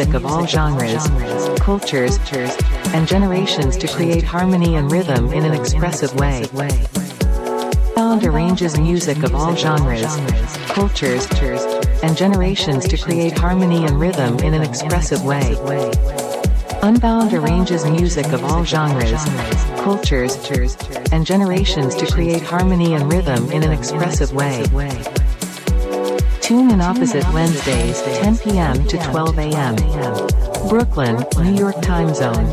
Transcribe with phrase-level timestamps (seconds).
[0.00, 1.06] Music of all genres,
[1.58, 2.18] cultures,
[2.94, 6.46] and generations to create harmony and rhythm in an expressive way.
[7.96, 10.16] Unbound arranges music of all genres,
[10.68, 11.26] cultures,
[12.02, 15.54] and generations to create harmony and rhythm in an expressive way.
[16.82, 19.22] Unbound arranges music of all genres,
[19.82, 20.34] cultures,
[21.12, 24.64] and generations to create harmony and rhythm in an expressive way.
[26.50, 28.84] Tune in opposite Wednesdays, 10 p.m.
[28.88, 29.76] to 12 a.m.
[30.68, 32.44] Brooklyn, New York time zone.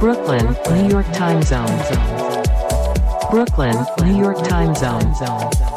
[0.00, 1.68] Brooklyn, New York time zone.
[3.30, 5.69] Brooklyn, New York time zone.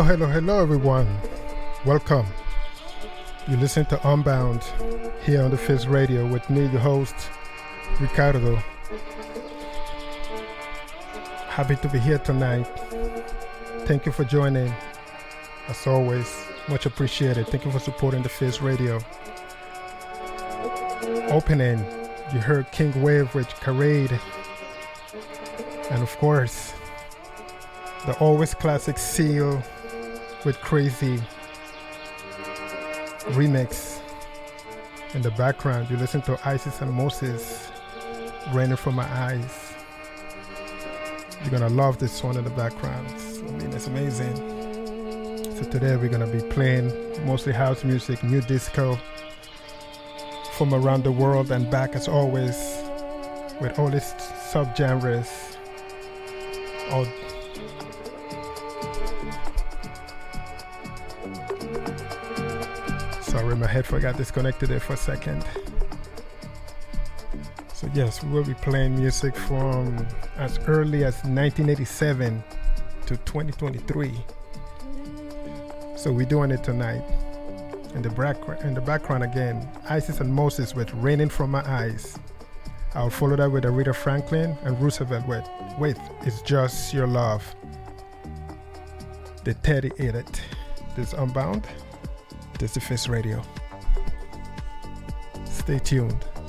[0.00, 1.18] Hello, hello, hello, everyone.
[1.84, 2.26] Welcome.
[3.46, 4.64] You listen to Unbound
[5.26, 7.14] here on the Face Radio with me, your host,
[8.00, 8.56] Ricardo.
[11.48, 12.66] Happy to be here tonight.
[13.84, 14.72] Thank you for joining.
[15.68, 16.34] As always,
[16.66, 17.48] much appreciated.
[17.48, 19.00] Thank you for supporting the Face Radio.
[21.28, 21.84] Opening,
[22.32, 24.18] you heard King Wave with Charade.
[25.90, 26.72] And of course,
[28.06, 29.62] the always classic Seal
[30.44, 31.18] with Crazy
[33.34, 34.00] remix.
[35.14, 37.68] In the background, you listen to Isis and Moses
[38.52, 39.74] raining from my eyes.
[41.42, 43.06] You're gonna love this one in the background.
[43.08, 44.36] I mean, it's amazing.
[45.56, 46.92] So today we're gonna be playing
[47.26, 48.98] mostly house music, new disco
[50.56, 52.56] from around the world and back as always
[53.60, 54.12] with all these
[54.52, 55.56] subgenres,
[56.90, 57.06] all
[63.70, 65.44] headphone got disconnected there for a second.
[67.72, 72.44] So, yes, we will be playing music from as early as 1987
[73.06, 74.12] to 2023.
[75.96, 77.02] So, we're doing it tonight.
[77.94, 82.18] In the, background, in the background again, Isis and Moses with Raining From My Eyes.
[82.94, 85.48] I'll follow that with Aretha Franklin and Roosevelt with,
[85.78, 87.42] with It's Just Your Love.
[89.44, 90.40] The Teddy Edit.
[90.96, 91.66] This Unbound.
[92.58, 93.42] This is Face Radio.
[95.70, 96.39] Stay tuned.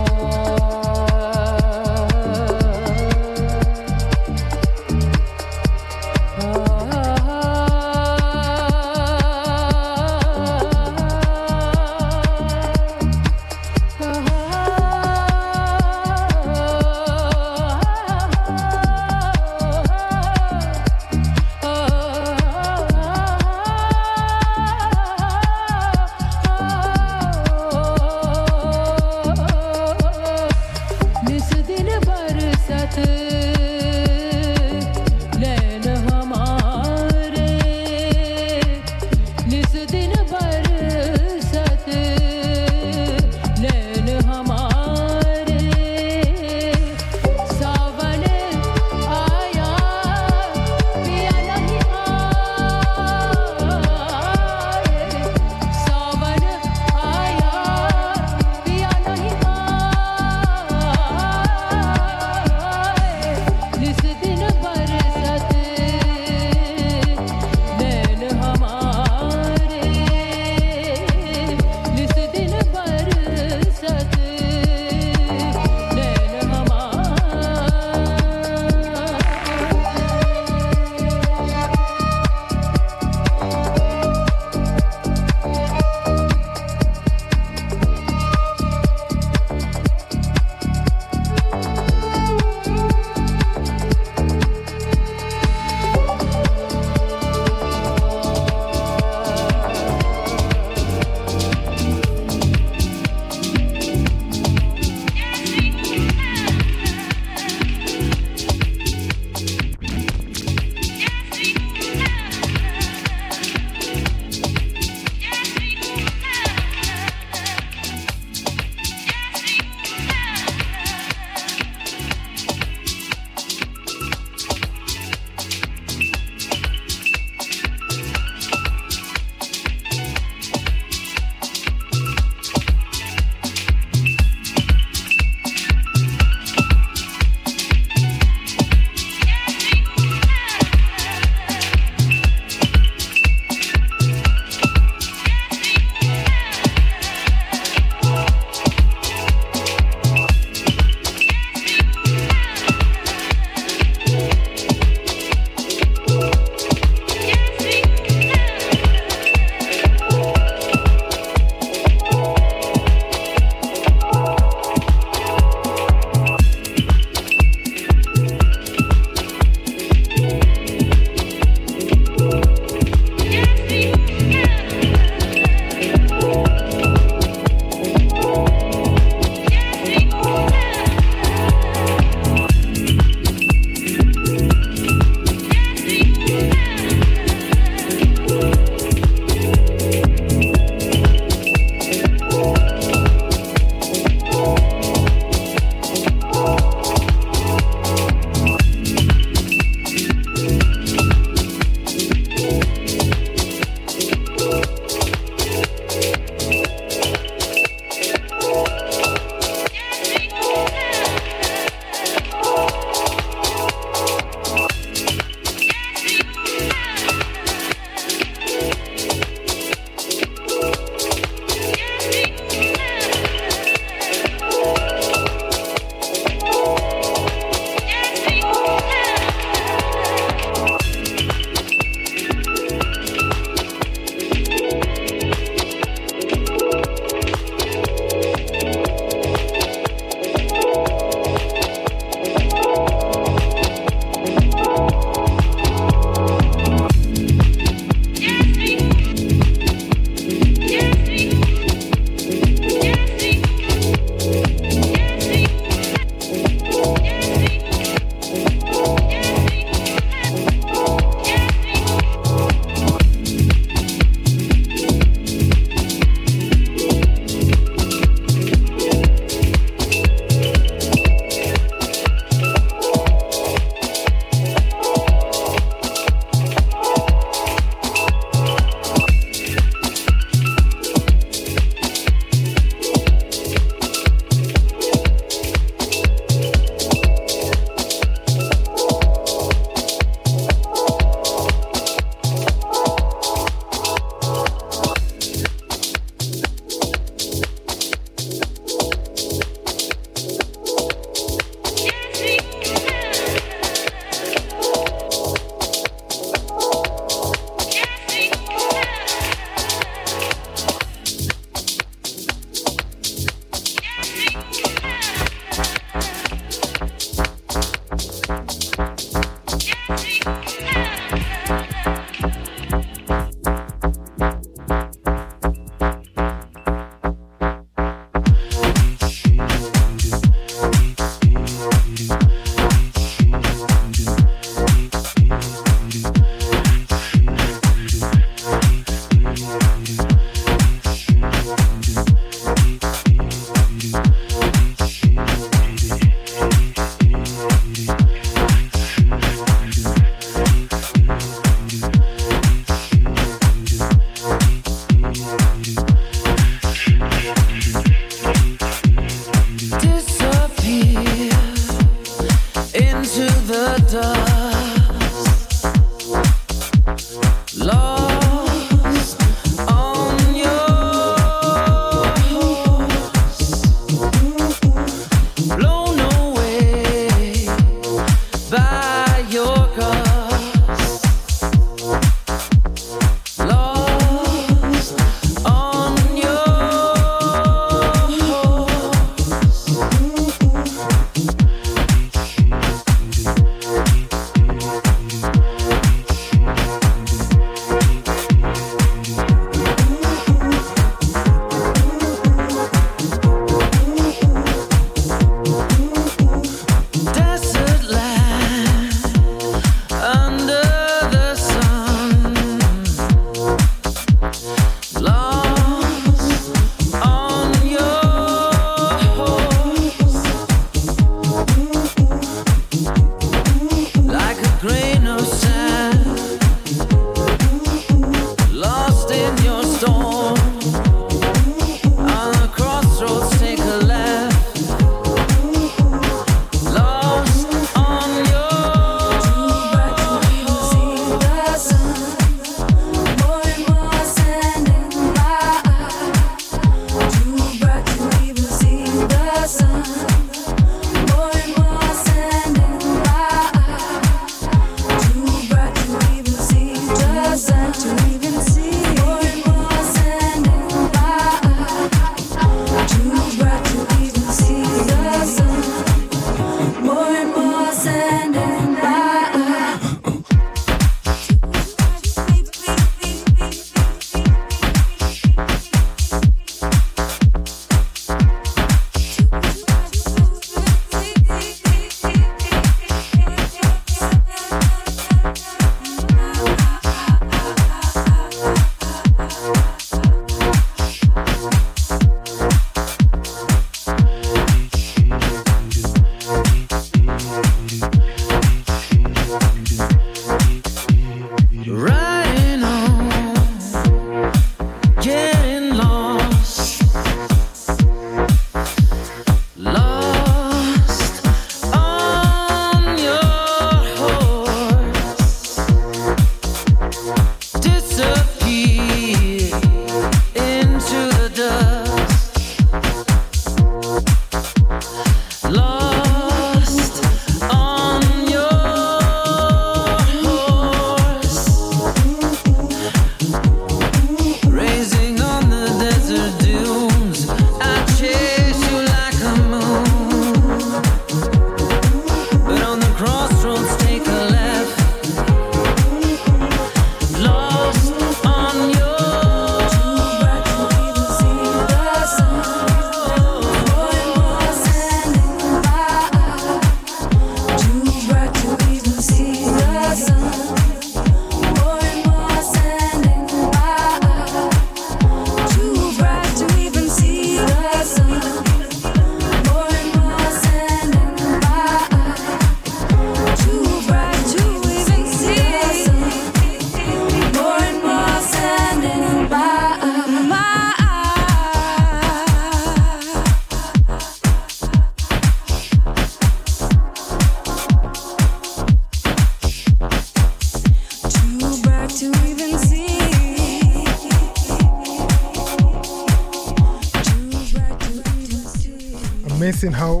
[599.62, 600.00] Amazing how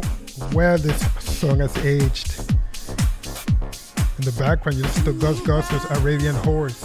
[0.54, 2.50] well this song has aged.
[4.16, 6.80] In the background, you listen to GusGus's Arabian Horse.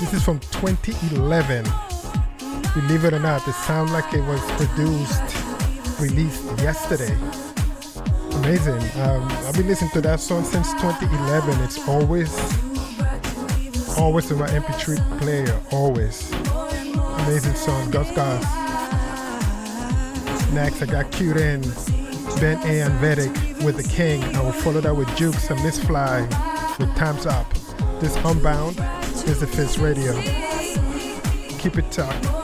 [0.00, 1.62] This is from 2011.
[2.72, 7.14] Believe it or not, it sounds like it was produced, released yesterday.
[8.36, 8.80] Amazing.
[9.02, 11.60] Um, I've been listening to that song since 2011.
[11.64, 12.32] It's always,
[13.98, 15.60] always in my MP3 player.
[15.70, 16.32] Always.
[17.26, 18.65] Amazing song, GusGus.
[20.52, 21.60] Next, I got queued in
[22.40, 22.82] Ben A.
[22.82, 23.32] and Vedic
[23.62, 24.22] with The King.
[24.36, 26.22] I will follow that with Jukes and Miss Fly
[26.78, 27.52] with Time's Up.
[28.00, 28.78] This Unbound
[29.28, 30.12] is the Face Radio.
[31.58, 32.35] Keep it tucked.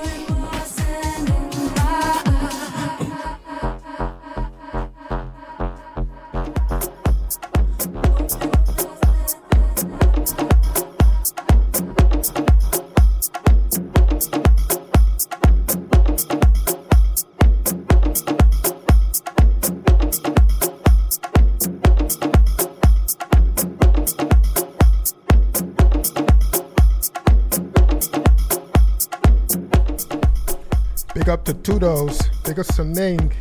[32.53, 33.33] Big ups to Ning,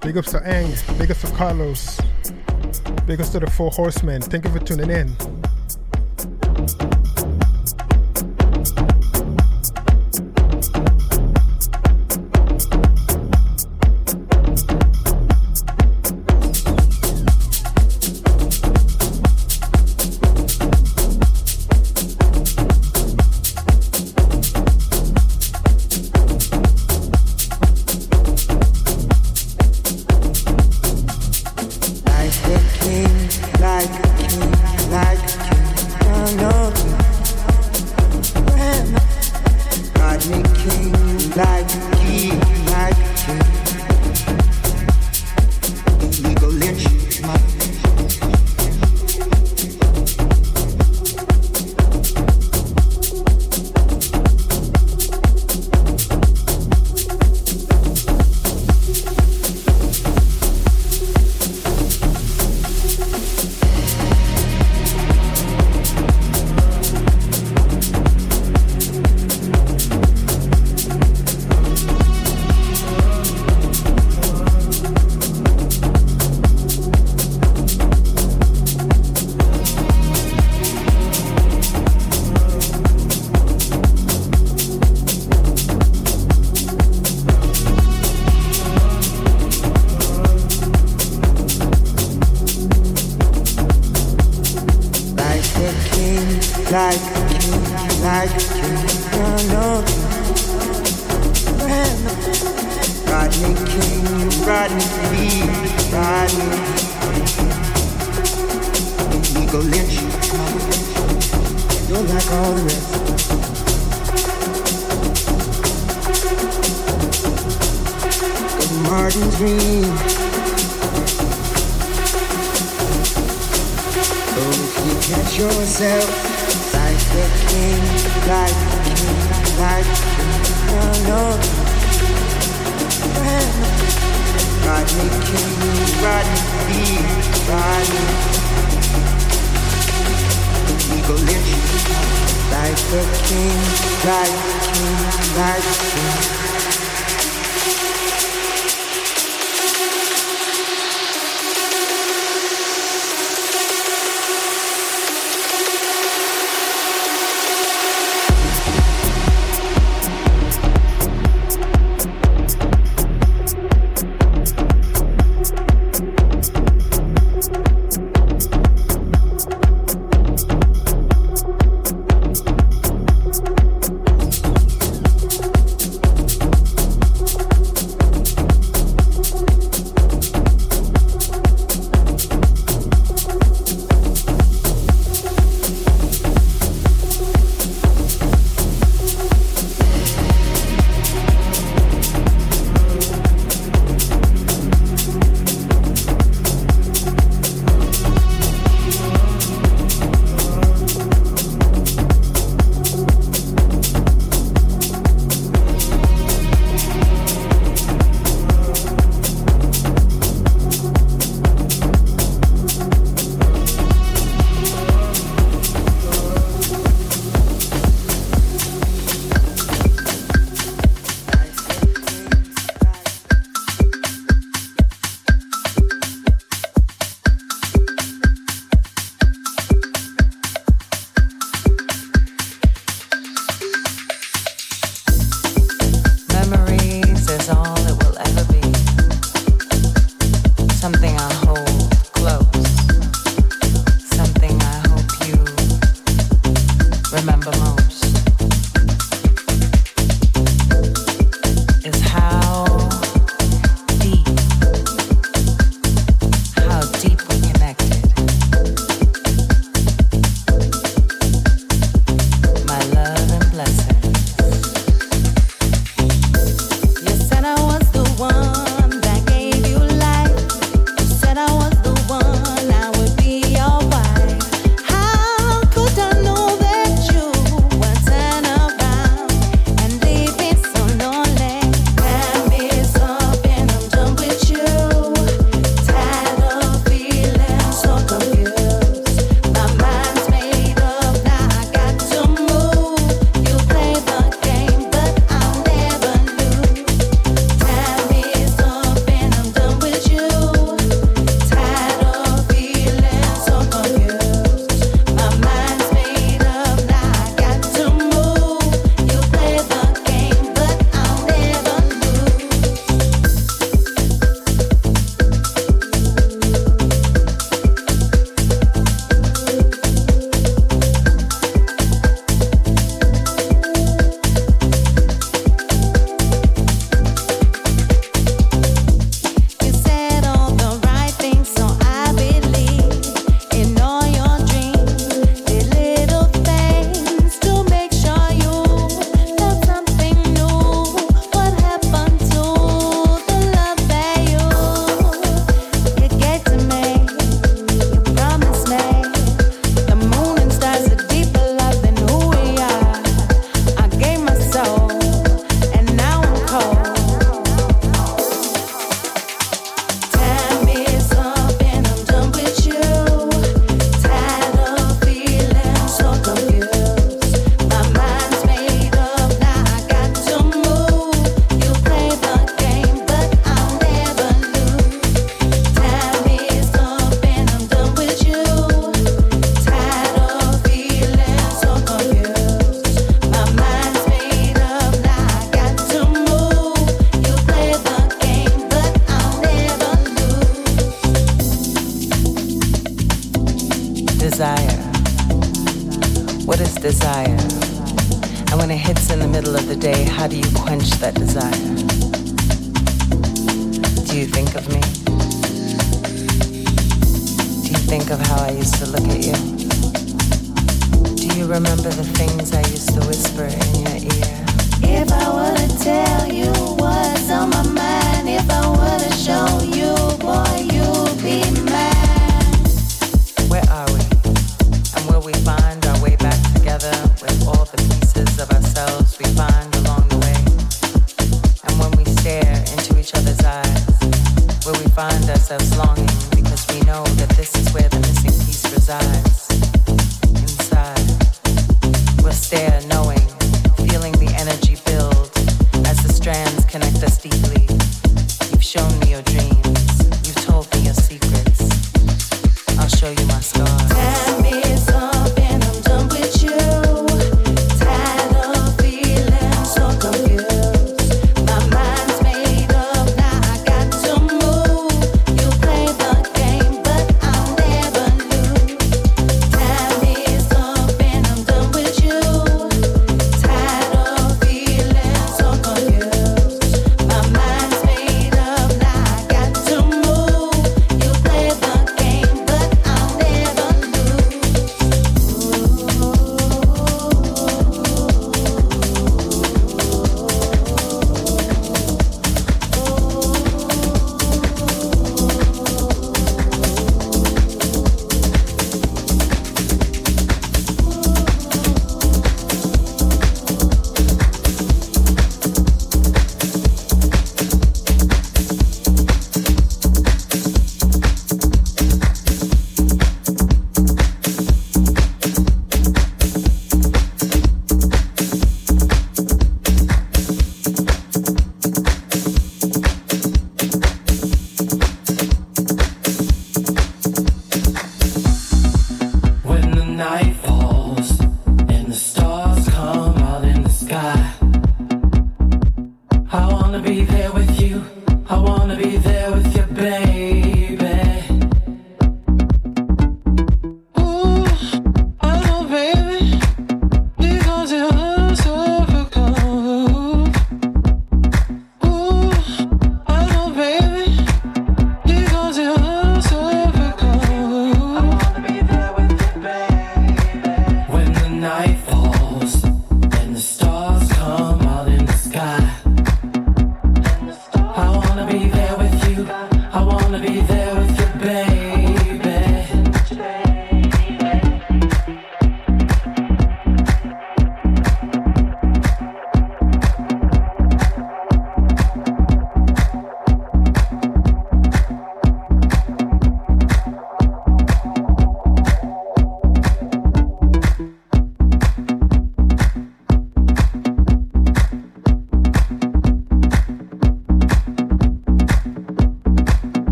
[0.00, 2.00] big ups to Ang, big ups to Carlos,
[3.06, 4.20] big ups to the Four Horsemen.
[4.20, 5.47] Thank you for tuning in.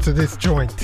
[0.00, 0.77] to this joint.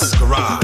[0.00, 0.61] Garage.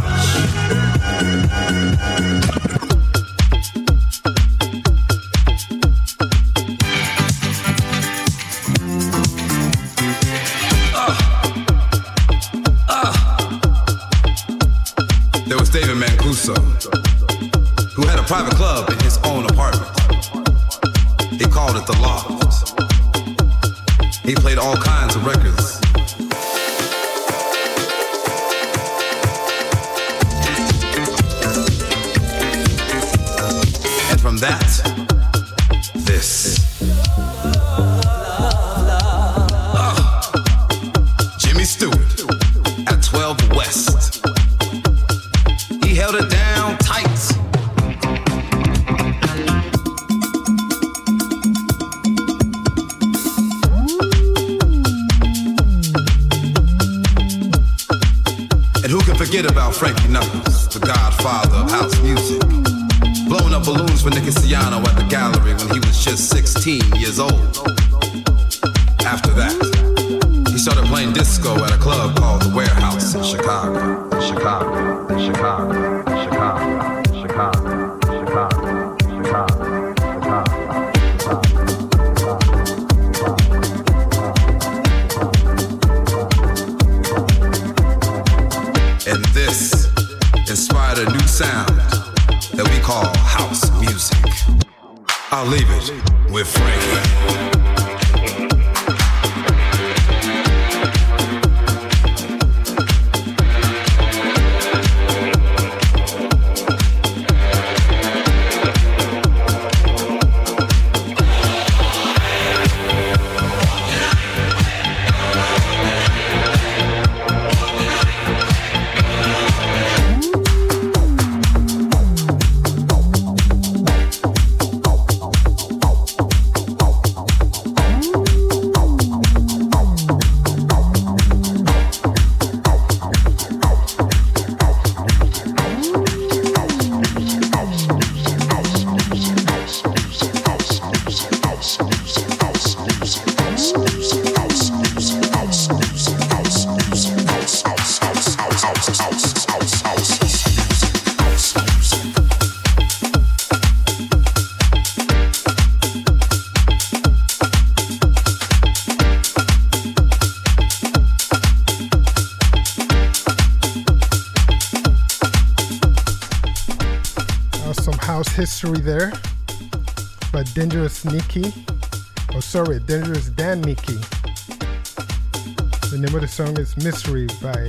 [176.88, 177.66] Mystery by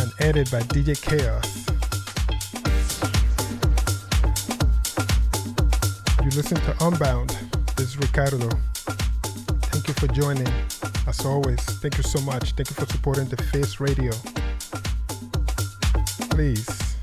[0.00, 1.66] and edited by DJ Chaos.
[6.24, 7.36] You listen to Unbound.
[7.76, 8.48] This is Ricardo.
[9.68, 10.48] Thank you for joining.
[11.06, 12.52] As always, thank you so much.
[12.52, 14.12] Thank you for supporting the Face Radio.
[16.30, 16.96] Please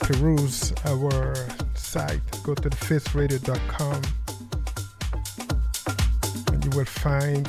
[0.00, 1.36] peruse our
[1.74, 2.20] site.
[2.42, 4.02] Go to thefaceradio.com
[6.52, 7.48] and you will find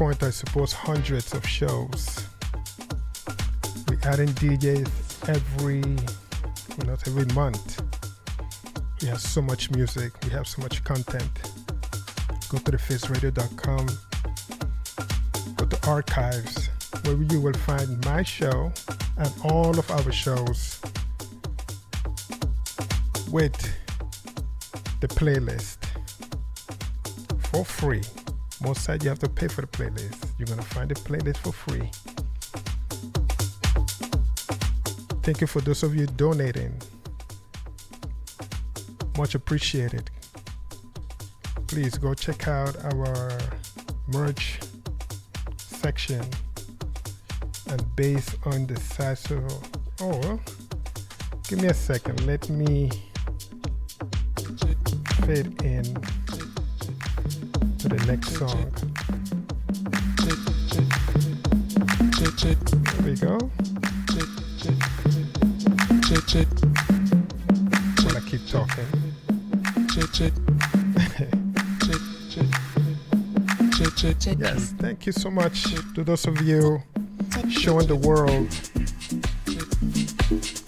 [0.00, 0.32] point that
[0.72, 2.24] hundreds of shows.
[3.86, 4.88] We add in DJs
[5.28, 7.82] every, well, not every month.
[9.02, 11.30] We have so much music, we have so much content.
[12.48, 13.86] Go to thefaceradio.com,
[15.56, 16.70] go to archives,
[17.04, 18.72] where you will find my show
[19.18, 20.80] and all of our shows
[23.30, 23.60] with
[25.02, 25.76] the playlist
[27.50, 28.00] for free.
[28.62, 30.26] Most side you have to pay for the playlist.
[30.38, 31.90] You're gonna find the playlist for free.
[35.22, 36.74] Thank you for those of you donating.
[39.16, 40.10] Much appreciated.
[41.66, 43.38] Please go check out our
[44.08, 44.60] merch
[45.56, 46.22] section
[47.68, 50.38] and based on the size of oh
[51.48, 52.90] give me a second let me
[55.24, 55.84] fade in
[57.80, 58.70] to the next song
[62.90, 63.38] there we go
[68.04, 68.84] while I keep talking
[74.38, 75.62] yes thank you so much
[75.94, 76.82] to those of you
[77.48, 78.48] showing the world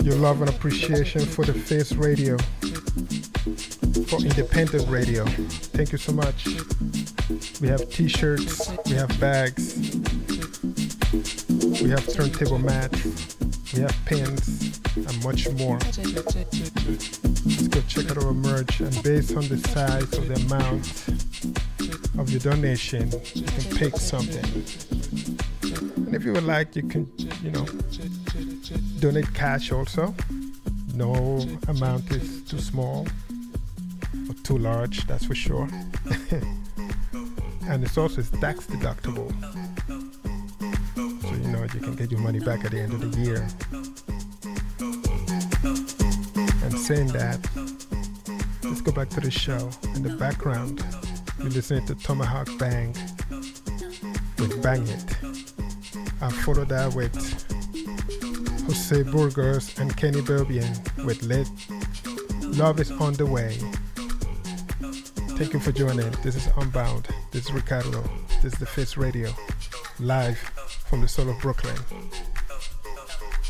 [0.02, 2.36] your love and appreciation for the Face Radio,
[4.06, 5.24] for independent radio.
[5.24, 6.46] Thank you so much.
[7.62, 9.76] We have t-shirts, we have bags,
[11.80, 13.36] we have turntable mats,
[13.72, 15.78] we have pins, and much more.
[15.78, 20.88] Let's go check out our merch, and based on the size of the amount
[22.18, 24.44] of your donation, you can pick something.
[26.04, 27.08] And if you would like, you can,
[27.44, 27.64] you know,
[28.98, 30.12] donate cash also.
[30.96, 33.06] No amount is too small
[34.28, 35.68] or too large, that's for sure.
[37.82, 39.28] and it's also tax deductible.
[40.96, 43.48] So you know you can get your money back at the end of the year.
[46.62, 47.40] And saying that,
[48.62, 49.68] let's go back to the show.
[49.96, 50.84] In the background,
[51.38, 52.94] you're listening to Tomahawk Bang
[54.38, 55.16] with Bang It.
[56.22, 57.16] I followed that with
[58.66, 60.70] Jose Burgos and Kenny Bobien
[61.04, 61.48] with Let
[62.56, 63.58] Love is on the way.
[65.36, 66.08] Thank you for joining.
[66.22, 67.08] This is Unbound.
[67.32, 68.04] This is Ricardo.
[68.42, 69.30] This is the Face Radio.
[69.98, 71.74] Live from the soul of Brooklyn.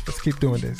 [0.07, 0.79] Let's keep doing this.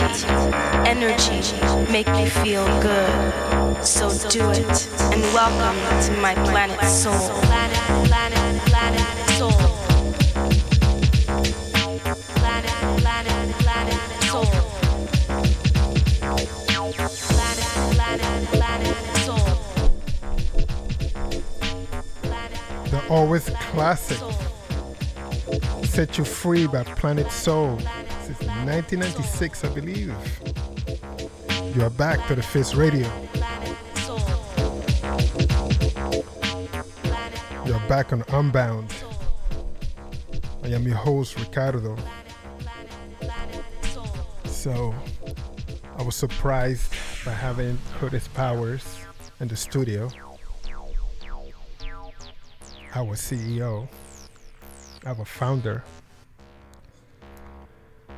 [0.00, 1.42] energy
[1.92, 3.84] make me feel good.
[3.84, 7.12] So do it and welcome to my planet soul.
[7.42, 7.76] Planet
[9.32, 9.50] soul.
[22.90, 24.18] The always classic.
[25.84, 27.78] Set You Free by Planet Soul.
[28.66, 30.14] 1996, I believe.
[31.74, 33.08] You are back to the Face Radio.
[37.66, 38.94] You're back on Unbound.
[40.62, 41.96] I am your host, Ricardo.
[44.46, 44.94] So,
[45.96, 46.92] I was surprised
[47.24, 48.84] by having Curtis Powers
[49.40, 50.08] in the studio,
[52.94, 53.88] our CEO,
[55.04, 55.82] our founder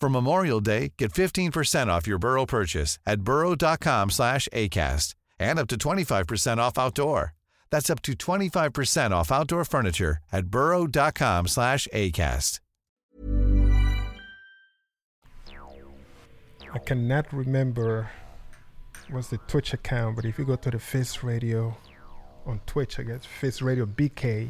[0.00, 5.68] For Memorial Day, get 15% off your Burrow purchase at burrow.com slash ACAST and up
[5.68, 7.34] to 25% off outdoor.
[7.70, 12.60] That's up to 25% off outdoor furniture at burrow.com slash ACAST.
[16.72, 18.08] I cannot remember
[19.10, 21.76] what's the Twitch account, but if you go to the Face Radio
[22.46, 24.48] on Twitch, I guess Face Radio BK,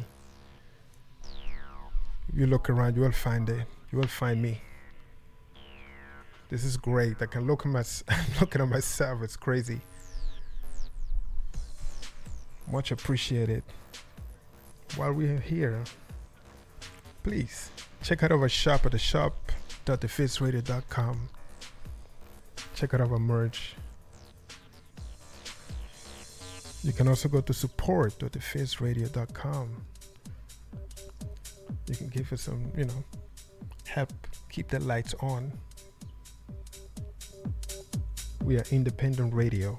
[2.33, 3.67] you look around, you will find it.
[3.91, 4.61] You will find me.
[6.51, 7.21] This is great.
[7.21, 7.85] I can look at my
[8.41, 9.23] looking at myself.
[9.23, 9.79] It's crazy.
[12.69, 13.63] Much appreciated.
[14.97, 15.81] While we're here,
[17.23, 17.71] please
[18.03, 21.29] check out our shop at the shop.thefaceradio.com.
[22.75, 23.75] Check out our merch.
[26.83, 29.85] You can also go to support.thefaceradio.com.
[31.87, 33.05] You can give us some, you know,
[33.85, 34.11] help
[34.49, 35.53] keep the lights on.
[38.43, 39.77] We are independent radio.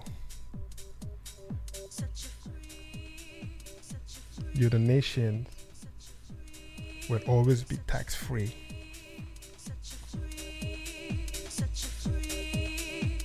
[4.54, 5.46] Your donation
[7.10, 8.54] will always be tax free.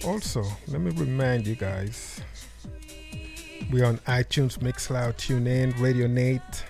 [0.05, 2.21] Also, let me remind you guys
[3.71, 6.63] we're on iTunes, Mixcloud, TuneIn, Radio Nate.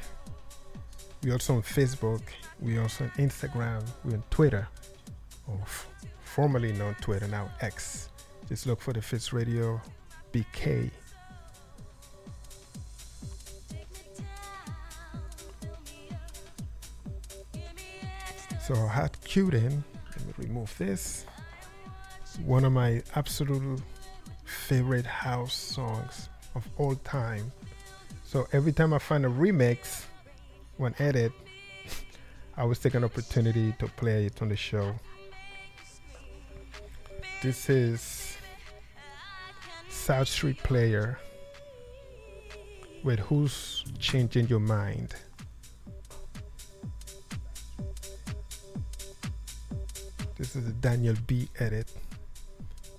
[1.24, 2.22] We're also on Facebook.
[2.60, 3.84] We're also on Instagram.
[4.04, 4.68] We're on Twitter,
[5.48, 5.88] or f-
[6.24, 8.10] formerly known Twitter, now X.
[8.50, 9.82] Just look for the Face Radio
[10.32, 10.90] BK.
[18.66, 19.84] So I had queued in.
[20.16, 21.26] Let me remove this.
[22.46, 23.82] One of my absolute
[24.46, 27.52] favorite house songs of all time.
[28.24, 30.06] So every time I find a remix,
[30.78, 31.34] when edit,
[32.58, 34.96] I always take an opportunity to play it on the show.
[37.42, 38.37] This is
[39.98, 41.20] South Street Player
[43.04, 45.14] with Who's Changing Your Mind.
[50.38, 51.92] This is a Daniel B edit.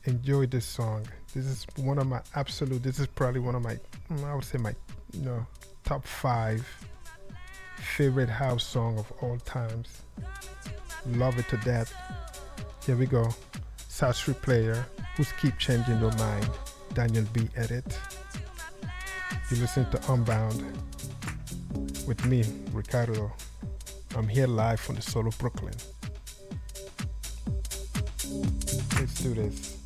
[0.04, 1.06] Enjoy this song.
[1.34, 2.82] This is one of my absolute.
[2.82, 3.78] This is probably one of my.
[4.10, 4.74] mm, I would say my,
[5.12, 5.46] you know,
[5.84, 6.66] top five
[7.76, 10.02] favorite house song of all times.
[11.06, 11.94] Love it to death.
[12.84, 13.30] Here we go.
[13.88, 14.84] South Street Player.
[15.16, 16.50] Who's keep changing your mind?
[16.94, 17.98] Daniel B edit.
[19.50, 20.62] You listen to Unbound
[22.06, 23.32] with me, Ricardo.
[24.16, 25.74] I'm here live from the soul of Brooklyn.
[28.98, 29.76] Let's do this.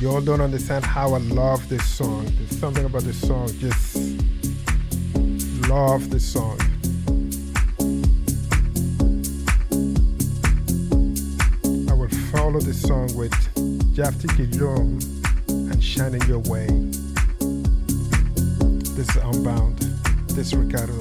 [0.00, 2.26] You all don't understand how I love this song.
[2.36, 3.96] There's something about this song, just
[5.68, 6.58] love this song.
[12.64, 13.32] This song with
[13.92, 15.00] Jafti Kijom
[15.48, 16.66] and Shining Your Way.
[18.94, 19.78] This is Unbound.
[20.28, 20.94] This is Ricardo.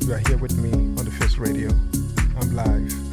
[0.00, 1.70] You are here with me on the Face Radio.
[2.40, 3.09] I'm live.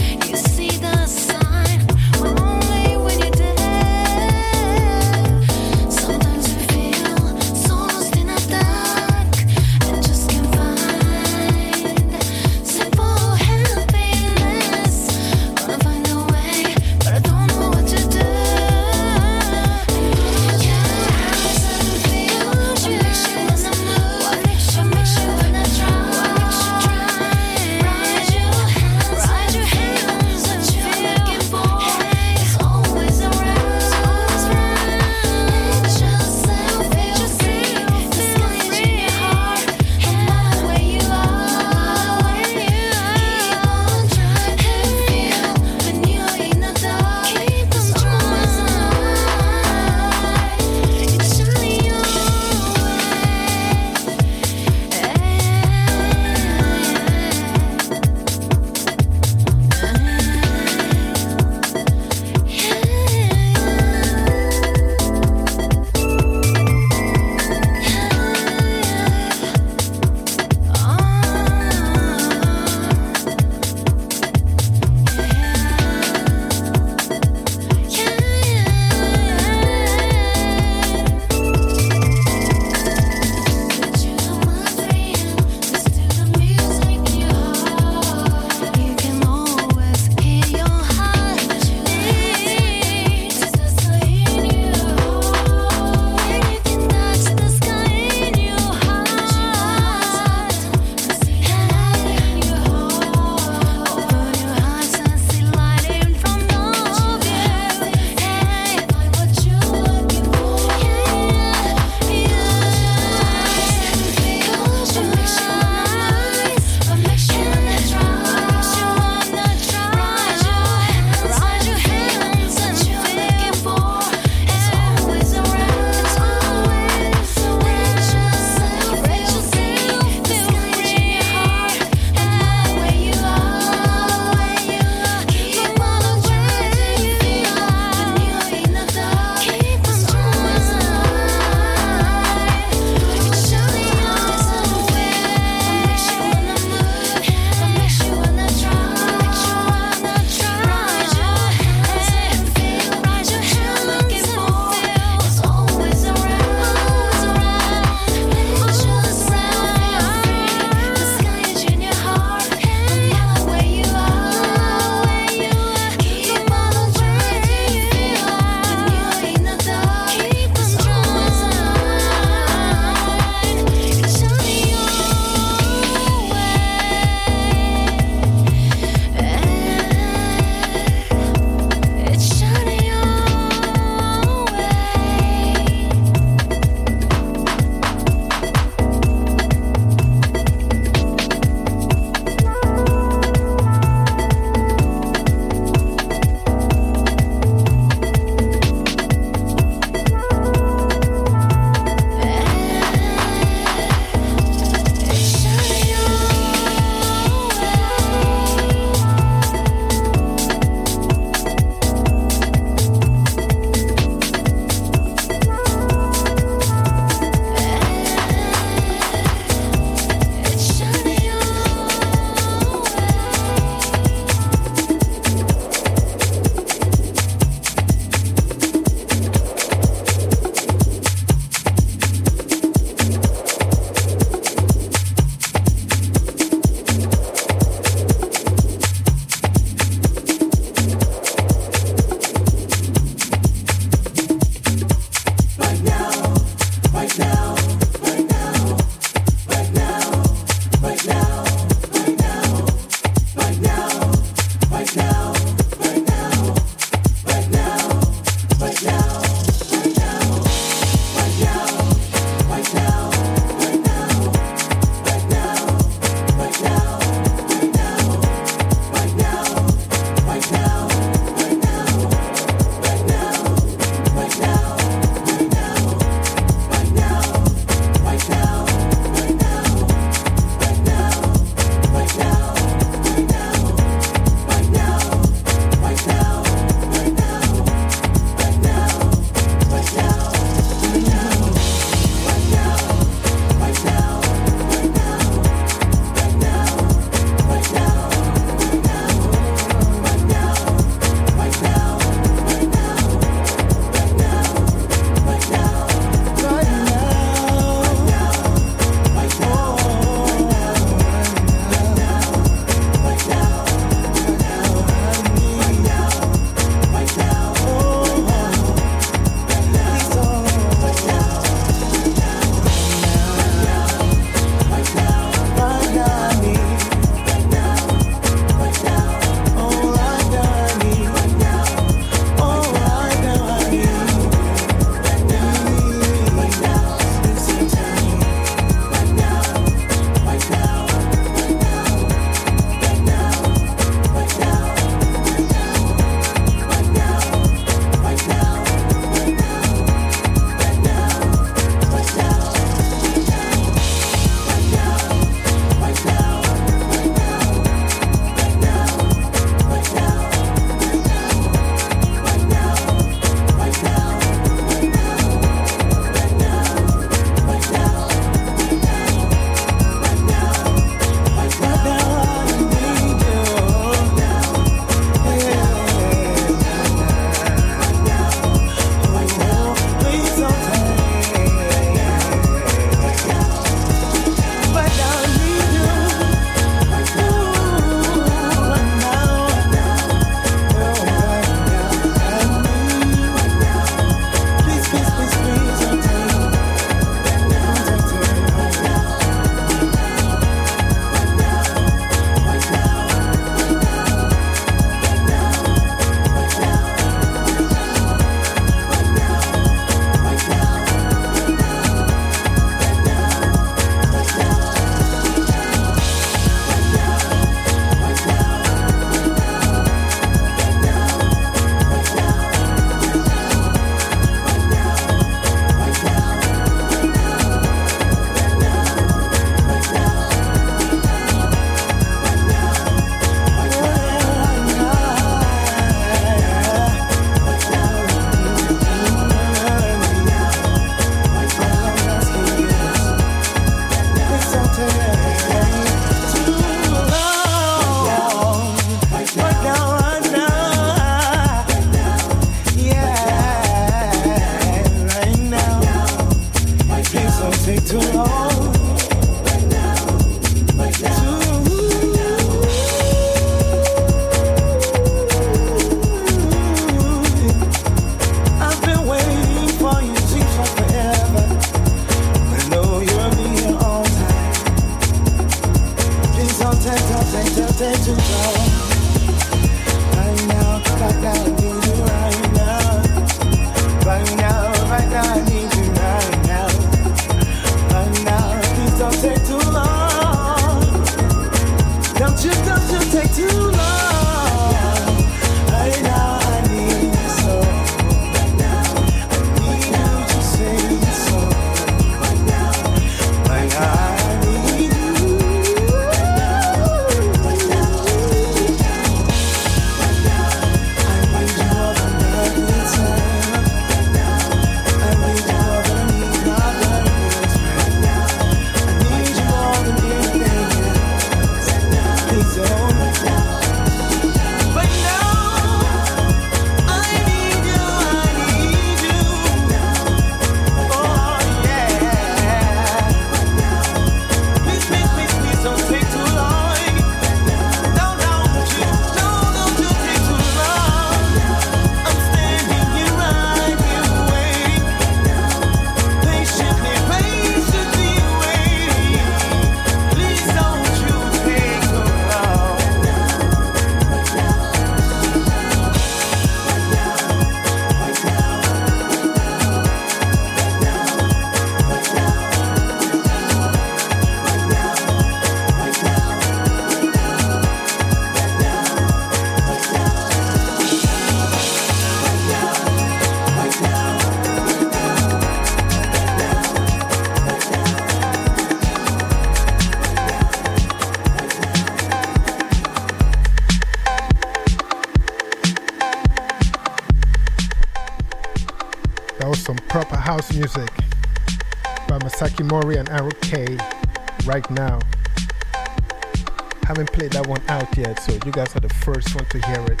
[598.46, 600.00] You guys are the first one to hear it.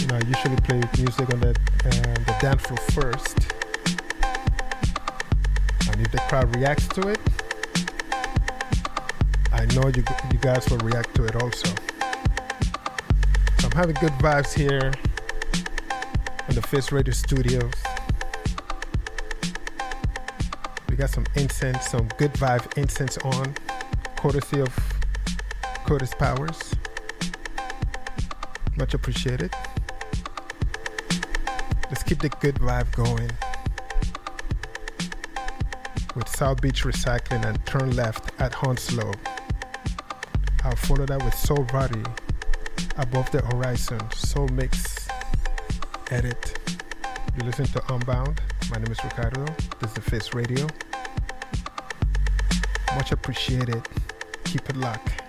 [0.00, 3.38] You know, I usually play music on the, uh, the dance floor first.
[5.88, 7.20] And if the crowd reacts to it,
[9.52, 11.68] I know you, you guys will react to it also.
[13.60, 14.92] So I'm having good vibes here
[16.48, 17.72] in the Face Radio Studios.
[20.88, 23.54] We got some incense, some good vibe incense on,
[24.16, 24.76] courtesy of
[25.86, 26.71] Curtis Powers.
[28.82, 29.54] Much appreciated.
[31.88, 33.30] Let's keep the good vibe going
[36.16, 39.12] with South Beach Recycling and turn left at Hounslow.
[40.64, 42.04] I'll follow that with Soul Varti
[42.96, 44.00] above the horizon.
[44.10, 45.06] Soul Mix
[46.10, 46.58] edit.
[47.38, 48.40] You listen to Unbound.
[48.68, 49.44] My name is Ricardo.
[49.78, 50.66] This is the Face Radio.
[52.96, 53.80] Much appreciated.
[54.42, 55.21] Keep it locked.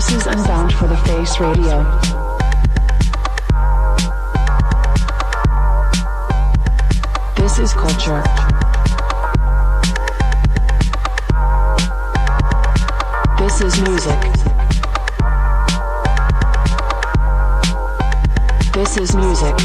[0.00, 1.84] This is Unbound for the Face Radio.
[7.36, 8.22] This is culture.
[13.38, 14.20] This is music.
[18.72, 19.56] This is music.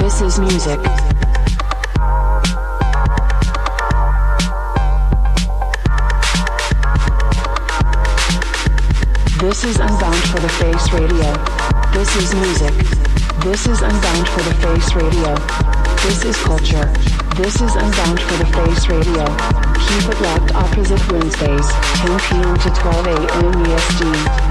[0.00, 1.05] This is music.
[9.46, 11.32] This is Unbound for the Face Radio.
[11.92, 12.74] This is music.
[13.44, 15.36] This is Unbound for the Face Radio.
[16.02, 16.92] This is culture.
[17.36, 19.24] This is Unbound for the Face Radio.
[19.86, 22.58] Keep it locked opposite Wednesdays, 10 p.m.
[22.58, 23.66] to 12 a.m.
[23.70, 24.45] EST.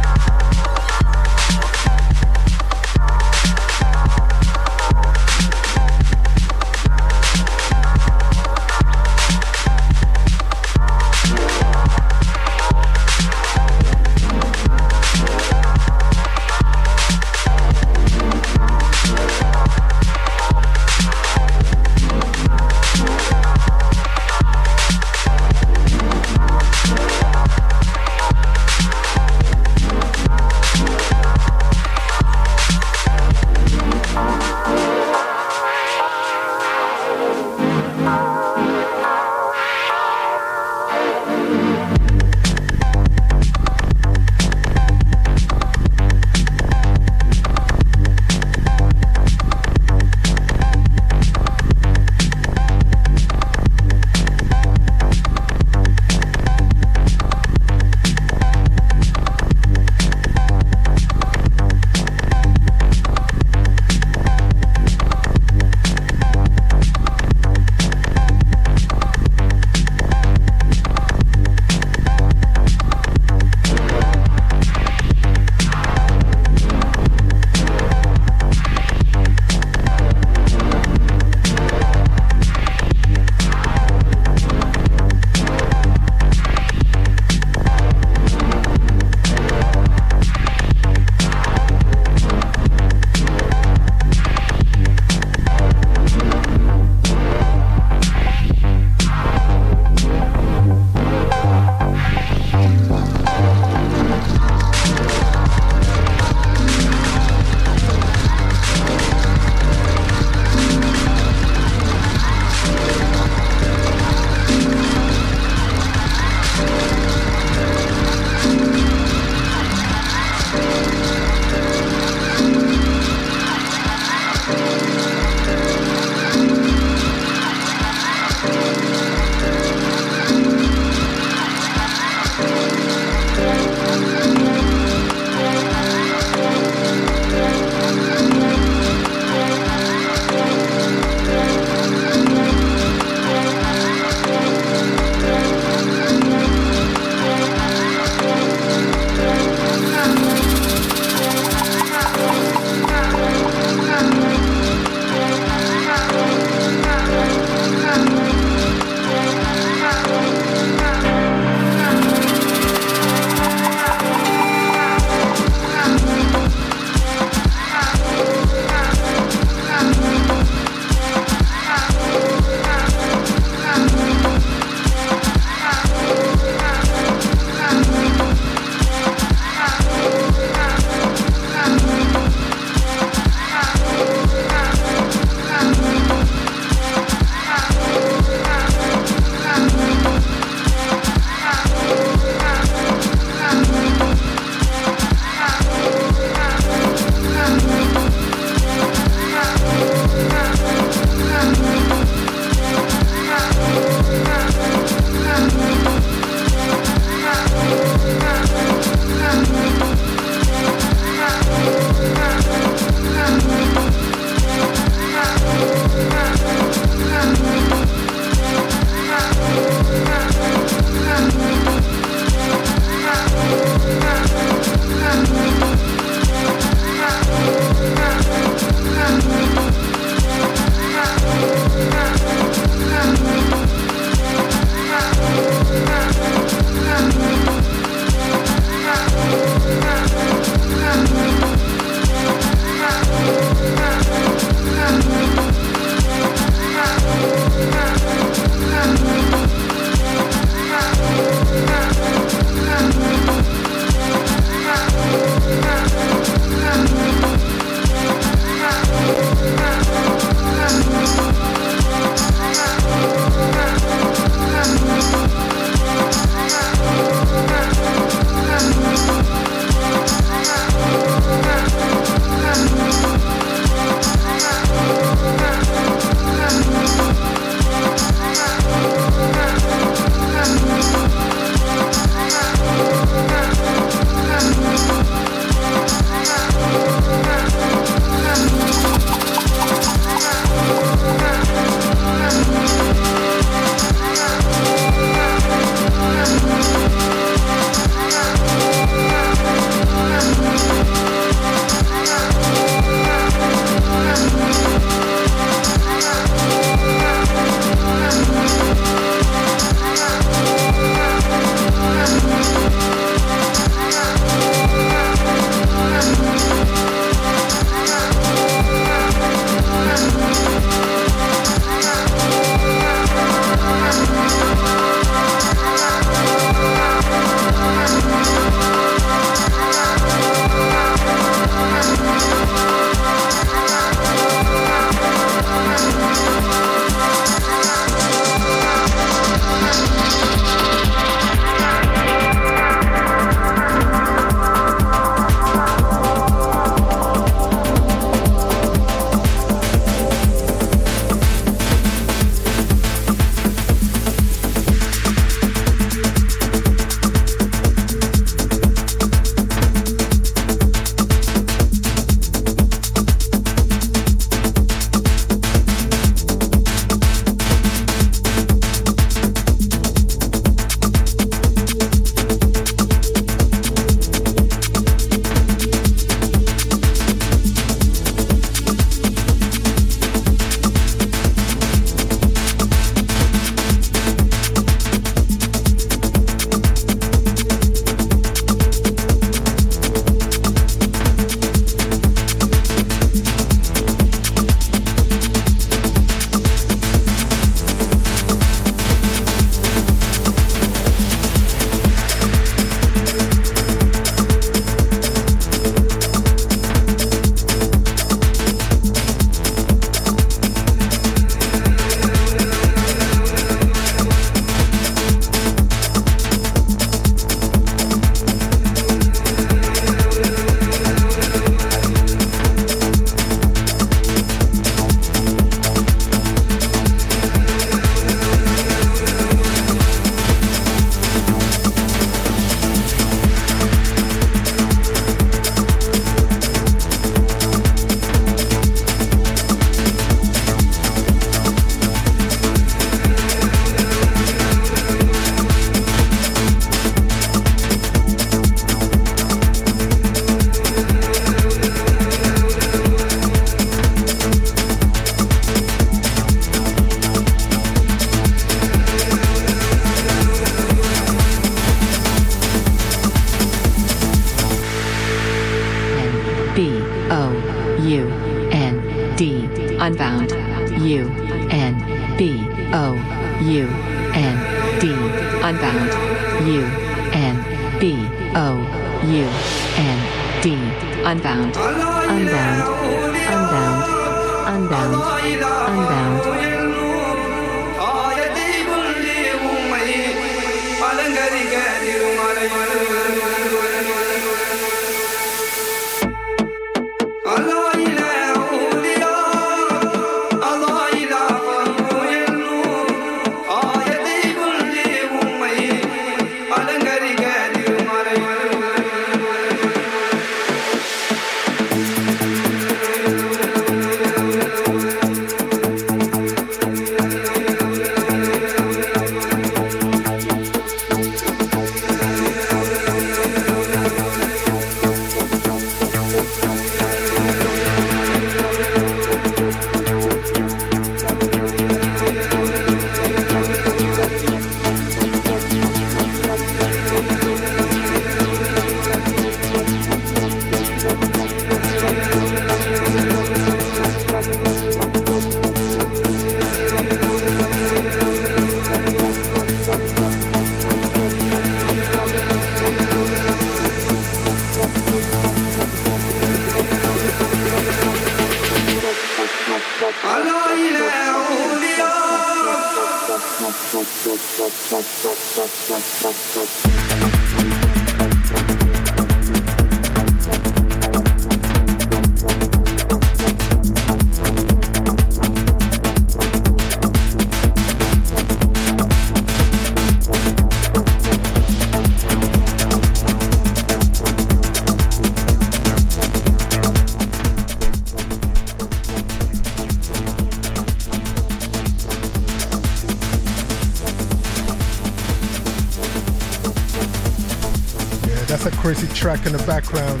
[599.06, 600.00] track in the background.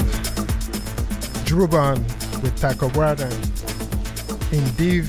[1.46, 1.98] Druban
[2.42, 3.30] with Taco Guarda
[4.52, 5.04] in Div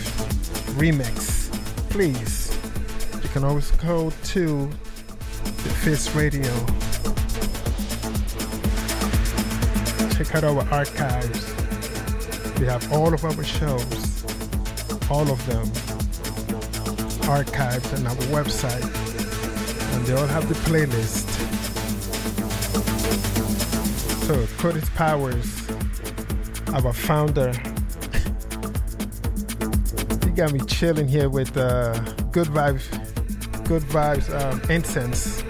[0.77, 1.49] Remix.
[1.89, 2.55] Please,
[3.23, 6.53] you can always go to the Face Radio.
[10.13, 11.55] Check out our archives.
[12.59, 14.23] We have all of our shows,
[15.09, 15.65] all of them
[17.25, 21.66] archived on our website, and they all have the playlist.
[24.27, 25.69] So Curtis Powers,
[26.73, 27.53] our founder,
[30.25, 31.97] he got me chilling here with uh,
[32.33, 32.83] good vibes,
[33.69, 35.41] good vibes um, incense.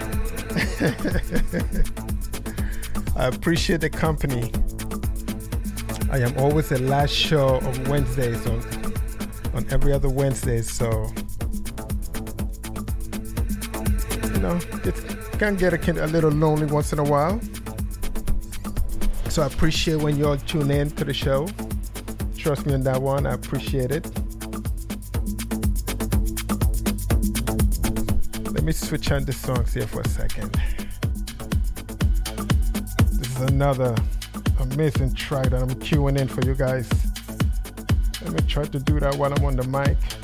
[3.16, 4.52] I appreciate the company.
[6.12, 8.62] I am always the last show of Wednesdays on
[9.54, 11.10] on every other Wednesday, so
[14.22, 14.94] you know it
[15.40, 17.40] can get a, a little lonely once in a while.
[19.38, 21.48] So I appreciate when you all tune in to the show.
[22.36, 23.24] Trust me on that one.
[23.24, 24.04] I appreciate it.
[28.52, 30.60] Let me switch on the songs here for a second.
[33.12, 33.94] This is another
[34.58, 36.90] amazing track that I'm queuing in for you guys.
[38.22, 40.17] Let me try to do that while I'm on the mic.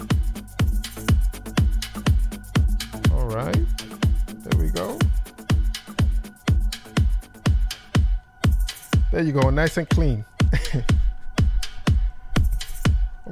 [9.14, 10.24] There you go, nice and clean.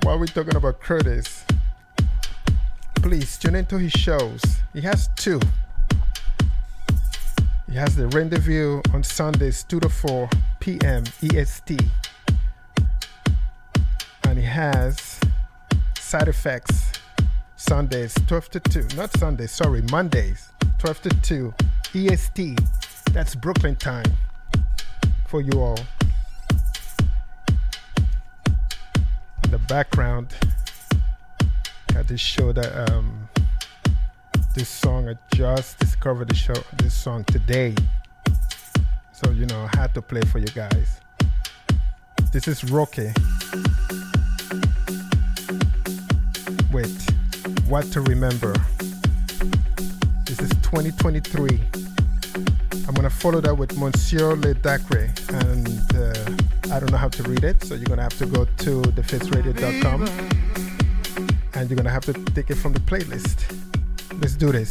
[0.05, 1.45] While we're talking about Curtis,
[2.95, 4.41] please tune into his shows.
[4.73, 5.41] He has two.
[7.69, 10.31] He has the rendezvous on Sundays, 2 to 4
[10.61, 11.03] p.m.
[11.21, 11.83] EST.
[14.23, 15.19] And he has
[15.99, 16.93] side effects
[17.57, 18.87] Sundays, 12 to 2.
[18.97, 20.49] Not Sundays, sorry, Mondays,
[20.79, 21.55] 12 to 2
[21.93, 22.61] EST.
[23.13, 24.07] That's Brooklyn time
[25.33, 25.79] for you all.
[29.45, 30.35] In the background,
[31.95, 33.31] got this show that um,
[34.55, 37.75] this song I just discovered the show this song today.
[39.15, 41.01] So you know I had to play for you guys.
[42.31, 43.15] This is Roque
[46.71, 46.95] with
[47.71, 48.53] What to Remember.
[50.27, 51.92] This is 2023.
[52.93, 55.09] I'm gonna follow that with Monsieur Le Détraké,
[55.41, 55.67] and
[55.97, 58.83] uh, I don't know how to read it, so you're gonna have to go to
[58.83, 60.03] thefaceradio.com
[61.55, 63.51] and you're gonna have to take it from the playlist.
[64.21, 64.71] Let's do this.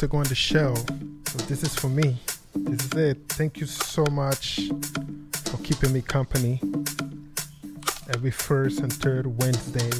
[0.00, 0.74] To go on the show.
[1.26, 2.16] So this is for me.
[2.54, 3.18] This is it.
[3.28, 4.70] Thank you so much
[5.44, 6.58] for keeping me company
[8.08, 9.90] every first and third Wednesday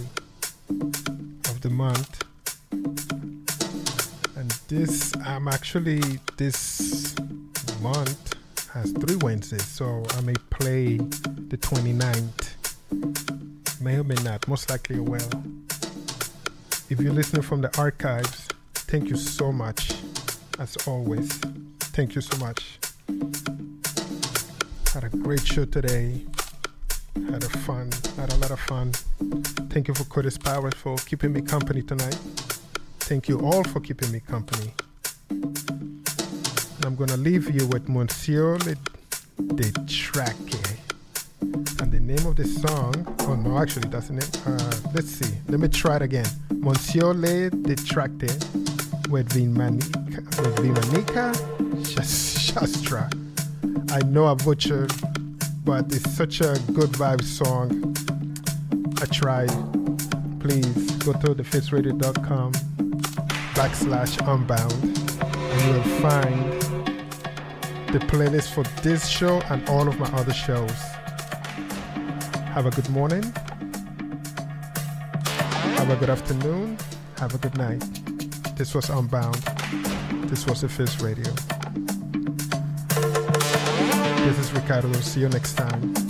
[0.70, 2.24] of the month.
[4.39, 6.01] And this, I'm actually,
[6.39, 7.14] this
[7.82, 8.36] month
[8.72, 9.66] has three Wednesdays.
[9.66, 12.55] So I may play the 29th.
[13.82, 14.48] May or may not.
[14.48, 15.31] Most likely will.
[16.89, 18.49] If you're listening from the archives,
[18.90, 19.92] thank you so much.
[20.58, 21.28] As always,
[21.94, 22.80] thank you so much.
[24.92, 26.26] Had a great show today.
[27.30, 28.90] Had a fun, had a lot of fun.
[29.70, 32.18] Thank you for Curtis Powers for keeping me company tonight.
[32.98, 34.74] Thank you all for keeping me company.
[35.30, 38.74] And I'm gonna leave you with Monsieur Le
[39.54, 40.78] De Traque.
[41.80, 44.30] And the name of the song, oh no, actually, that's the name.
[44.44, 45.32] Uh, let's see.
[45.48, 46.26] Let me try it again.
[46.50, 48.69] Monsieur Le Détraké
[49.11, 51.35] with Vimanika, with Vimanika
[51.85, 53.11] Shastra.
[53.91, 54.93] I know I butchered,
[55.65, 57.97] but it's such a good vibe song.
[59.03, 59.51] I tried.
[60.41, 62.53] Please go to thefaceradio.com
[63.55, 66.62] backslash unbound and you will find
[67.93, 70.70] the playlist for this show and all of my other shows.
[72.55, 73.24] Have a good morning.
[75.77, 76.78] Have a good afternoon.
[77.19, 77.99] Have a good night.
[78.61, 79.37] This was Unbound.
[80.28, 81.32] This was the Face Radio.
[84.27, 84.93] This is Ricardo.
[85.01, 86.10] See you next time.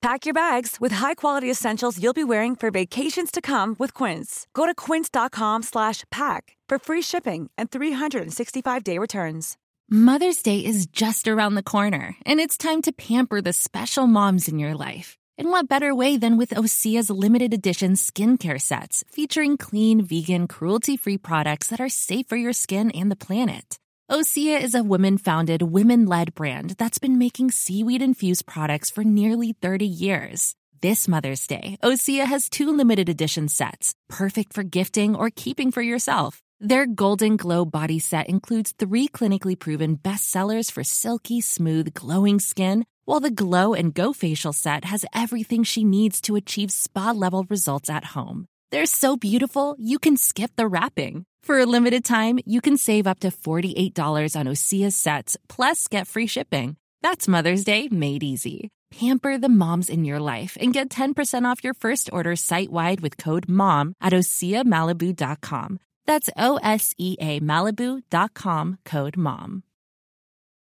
[0.00, 4.46] Pack your bags with high-quality essentials you'll be wearing for vacations to come with Quince.
[4.54, 9.56] Go to quince.com/pack for free shipping and 365-day returns.
[9.90, 14.46] Mother's Day is just around the corner, and it's time to pamper the special moms
[14.46, 15.16] in your life.
[15.38, 21.18] And what better way than with Osea's limited edition skincare sets featuring clean, vegan, cruelty-free
[21.18, 23.78] products that are safe for your skin and the planet.
[24.10, 29.04] Osea is a women founded, women led brand that's been making seaweed infused products for
[29.04, 30.56] nearly 30 years.
[30.80, 35.82] This Mother's Day, Osea has two limited edition sets, perfect for gifting or keeping for
[35.82, 36.40] yourself.
[36.58, 42.86] Their Golden Glow body set includes three clinically proven bestsellers for silky, smooth, glowing skin,
[43.04, 47.44] while the Glow and Go facial set has everything she needs to achieve spa level
[47.50, 48.46] results at home.
[48.70, 51.26] They're so beautiful, you can skip the wrapping.
[51.48, 56.06] For a limited time, you can save up to $48 on Osea sets, plus get
[56.06, 56.76] free shipping.
[57.00, 58.68] That's Mother's Day made easy.
[58.90, 63.00] Pamper the moms in your life and get 10% off your first order site wide
[63.00, 65.80] with code MOM at OseaMalibu.com.
[66.04, 69.62] That's O S E A Malibu.com code MOM.